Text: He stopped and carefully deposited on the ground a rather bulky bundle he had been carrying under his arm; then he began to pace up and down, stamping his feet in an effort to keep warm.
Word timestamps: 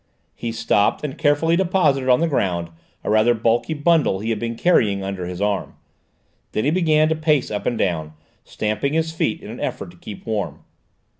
He 0.33 0.51
stopped 0.51 1.03
and 1.03 1.15
carefully 1.15 1.55
deposited 1.55 2.09
on 2.09 2.21
the 2.21 2.27
ground 2.27 2.69
a 3.03 3.09
rather 3.11 3.35
bulky 3.35 3.75
bundle 3.75 4.19
he 4.19 4.31
had 4.31 4.39
been 4.39 4.55
carrying 4.55 5.03
under 5.03 5.27
his 5.27 5.39
arm; 5.39 5.75
then 6.53 6.63
he 6.65 6.71
began 6.71 7.07
to 7.09 7.15
pace 7.15 7.51
up 7.51 7.67
and 7.67 7.77
down, 7.77 8.13
stamping 8.43 8.93
his 8.93 9.11
feet 9.11 9.43
in 9.43 9.51
an 9.51 9.59
effort 9.59 9.91
to 9.91 9.97
keep 9.97 10.25
warm. 10.25 10.63